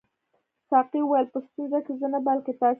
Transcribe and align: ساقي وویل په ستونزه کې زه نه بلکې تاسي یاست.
ساقي 0.69 1.01
وویل 1.03 1.27
په 1.33 1.39
ستونزه 1.45 1.79
کې 1.85 1.93
زه 1.99 2.07
نه 2.13 2.19
بلکې 2.27 2.51
تاسي 2.59 2.63
یاست. 2.63 2.69